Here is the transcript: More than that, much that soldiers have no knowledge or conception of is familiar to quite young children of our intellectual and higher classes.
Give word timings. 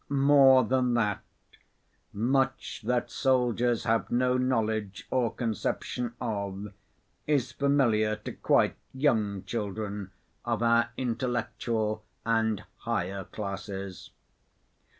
More 0.09 0.63
than 0.63 0.95
that, 0.95 1.21
much 2.11 2.81
that 2.85 3.11
soldiers 3.11 3.83
have 3.83 4.09
no 4.09 4.35
knowledge 4.35 5.05
or 5.11 5.31
conception 5.31 6.13
of 6.19 6.73
is 7.27 7.51
familiar 7.51 8.15
to 8.15 8.31
quite 8.31 8.77
young 8.95 9.43
children 9.43 10.09
of 10.43 10.63
our 10.63 10.89
intellectual 10.97 12.03
and 12.25 12.63
higher 12.79 13.25
classes. 13.25 14.09